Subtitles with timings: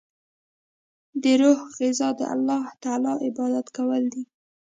[1.21, 4.23] د روح غذا د الله تعالی عبادت کول دی.